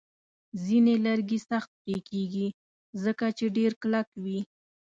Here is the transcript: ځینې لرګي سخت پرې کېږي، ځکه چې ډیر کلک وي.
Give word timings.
ځینې 0.63 0.93
لرګي 1.05 1.39
سخت 1.49 1.71
پرې 1.81 1.97
کېږي، 2.09 2.47
ځکه 3.03 3.25
چې 3.37 3.45
ډیر 3.57 3.71
کلک 3.81 4.07
وي. 4.23 4.39